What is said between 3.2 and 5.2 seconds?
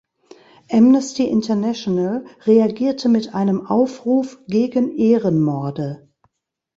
einem Aufruf gegen